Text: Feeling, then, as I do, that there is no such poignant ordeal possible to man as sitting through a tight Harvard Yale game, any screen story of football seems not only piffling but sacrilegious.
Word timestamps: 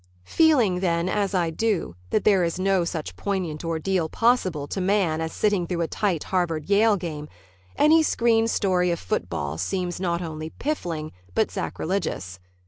Feeling, 0.25 0.79
then, 0.79 1.07
as 1.07 1.35
I 1.35 1.51
do, 1.51 1.93
that 2.09 2.23
there 2.23 2.43
is 2.43 2.57
no 2.57 2.83
such 2.83 3.15
poignant 3.15 3.63
ordeal 3.63 4.09
possible 4.09 4.65
to 4.65 4.81
man 4.81 5.21
as 5.21 5.31
sitting 5.31 5.67
through 5.67 5.81
a 5.81 5.87
tight 5.87 6.23
Harvard 6.23 6.67
Yale 6.71 6.97
game, 6.97 7.27
any 7.75 8.01
screen 8.01 8.47
story 8.47 8.89
of 8.89 8.97
football 8.99 9.59
seems 9.59 9.99
not 9.99 10.19
only 10.23 10.49
piffling 10.59 11.11
but 11.35 11.51
sacrilegious. 11.51 12.39